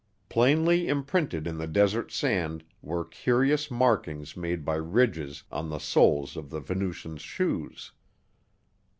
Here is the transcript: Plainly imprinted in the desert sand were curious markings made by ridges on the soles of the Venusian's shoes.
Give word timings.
Plainly 0.29 0.87
imprinted 0.87 1.45
in 1.45 1.59
the 1.59 1.67
desert 1.67 2.11
sand 2.11 2.63
were 2.81 3.05
curious 3.05 3.69
markings 3.69 4.35
made 4.35 4.65
by 4.65 4.73
ridges 4.73 5.43
on 5.51 5.69
the 5.69 5.77
soles 5.77 6.35
of 6.35 6.49
the 6.49 6.59
Venusian's 6.59 7.21
shoes. 7.21 7.91